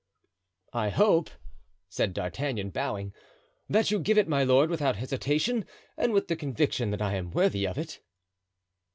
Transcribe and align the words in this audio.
"I 0.73 0.89
hope," 0.89 1.29
said 1.87 2.15
D'Artagnan, 2.15 2.71
bowing, 2.71 3.13
"that 3.69 3.91
you 3.91 3.99
give 3.99 4.17
it, 4.17 4.27
my 4.27 4.43
lord, 4.43 4.67
without 4.71 4.95
hesitation 4.95 5.63
and 5.95 6.11
with 6.11 6.27
the 6.27 6.35
conviction 6.35 6.89
that 6.89 7.03
I 7.03 7.13
am 7.13 7.29
worthy 7.29 7.67
of 7.67 7.77
it." 7.77 7.99